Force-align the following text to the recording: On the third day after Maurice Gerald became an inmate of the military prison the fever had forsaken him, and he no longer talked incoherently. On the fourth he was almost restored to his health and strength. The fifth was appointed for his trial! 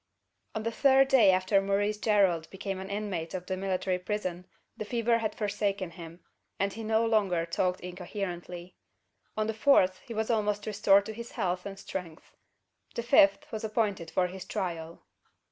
On 0.55 0.63
the 0.63 0.71
third 0.71 1.09
day 1.09 1.29
after 1.29 1.61
Maurice 1.61 1.99
Gerald 1.99 2.49
became 2.49 2.79
an 2.79 2.89
inmate 2.89 3.35
of 3.35 3.45
the 3.45 3.55
military 3.55 3.99
prison 3.99 4.47
the 4.75 4.83
fever 4.83 5.19
had 5.19 5.35
forsaken 5.35 5.91
him, 5.91 6.21
and 6.59 6.73
he 6.73 6.83
no 6.83 7.05
longer 7.05 7.45
talked 7.45 7.81
incoherently. 7.81 8.77
On 9.37 9.45
the 9.45 9.53
fourth 9.53 9.99
he 9.99 10.15
was 10.15 10.31
almost 10.31 10.65
restored 10.65 11.05
to 11.05 11.13
his 11.13 11.33
health 11.33 11.67
and 11.67 11.77
strength. 11.77 12.35
The 12.95 13.03
fifth 13.03 13.45
was 13.51 13.63
appointed 13.63 14.09
for 14.09 14.25
his 14.25 14.43
trial! 14.43 15.03